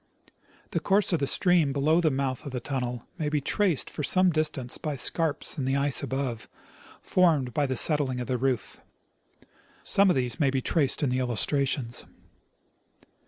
The 0.71 0.79
course 0.79 1.13
of 1.13 1.19
the 1.19 1.27
stream 1.27 1.71
below 1.73 2.01
the 2.01 2.09
mouth 2.09 2.43
of 2.47 2.51
the 2.51 2.59
tunnel 2.59 3.05
may 3.19 3.29
be 3.29 3.39
traced 3.39 3.87
for 3.87 4.01
some 4.01 4.31
distance 4.31 4.79
by 4.79 4.95
scarps 4.95 5.59
in 5.59 5.65
the 5.65 5.75
ice 5.75 6.01
above, 6.01 6.49
formed 7.03 7.53
by 7.53 7.67
the 7.67 7.77
settling 7.77 8.19
of 8.19 8.25
the 8.25 8.39
roof. 8.39 8.81
Some 9.83 10.09
of 10.09 10.15
these 10.15 10.39
may 10.39 10.49
be 10.49 10.59
traced 10.59 11.03
in 11.03 11.09
the 11.11 11.19
illustrations. 11.19 12.07